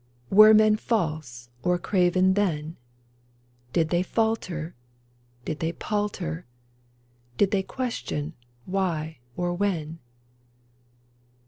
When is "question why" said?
7.63-9.19